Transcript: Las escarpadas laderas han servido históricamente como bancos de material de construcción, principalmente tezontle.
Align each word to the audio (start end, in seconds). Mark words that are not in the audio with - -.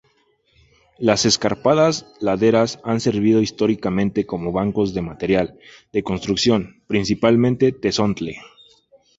Las 0.97 1.25
escarpadas 1.25 2.11
laderas 2.21 2.79
han 2.83 2.99
servido 2.99 3.39
históricamente 3.39 4.25
como 4.25 4.51
bancos 4.51 4.95
de 4.95 5.03
material 5.03 5.59
de 5.93 6.01
construcción, 6.01 6.83
principalmente 6.87 7.71
tezontle. 7.71 8.39